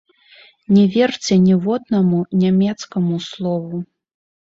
Не 0.77 0.85
верце 0.95 1.37
ніводнаму 1.45 2.25
нямецкаму 2.47 3.25
слову! 3.31 3.87